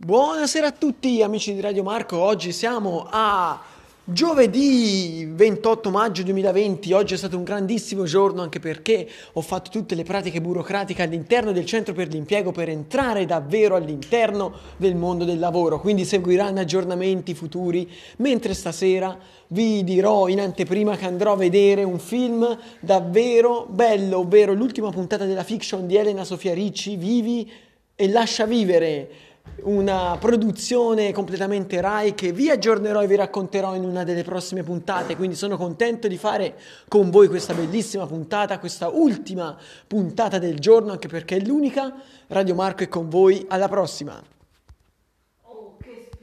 [0.00, 3.60] Buonasera a tutti amici di Radio Marco, oggi siamo a
[4.04, 9.96] giovedì 28 maggio 2020, oggi è stato un grandissimo giorno anche perché ho fatto tutte
[9.96, 15.40] le pratiche burocratiche all'interno del centro per l'impiego per entrare davvero all'interno del mondo del
[15.40, 19.18] lavoro, quindi seguiranno aggiornamenti futuri, mentre stasera
[19.48, 25.24] vi dirò in anteprima che andrò a vedere un film davvero bello, ovvero l'ultima puntata
[25.24, 27.50] della fiction di Elena Sofia Ricci, Vivi
[27.96, 29.26] e lascia vivere
[29.62, 35.16] una produzione completamente Rai che vi aggiornerò e vi racconterò in una delle prossime puntate,
[35.16, 36.56] quindi sono contento di fare
[36.88, 41.94] con voi questa bellissima puntata, questa ultima puntata del giorno, anche perché è l'unica.
[42.28, 44.37] Radio Marco è con voi, alla prossima!